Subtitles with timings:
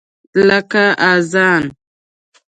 [0.47, 1.63] لکه اذان!